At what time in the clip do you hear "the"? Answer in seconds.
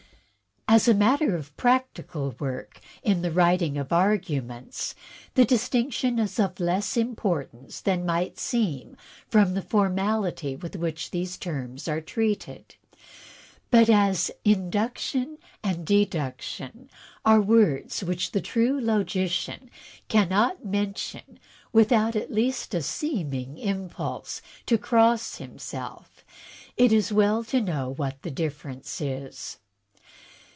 3.23-3.31, 5.33-5.43, 9.53-9.61, 18.31-18.39, 28.21-28.31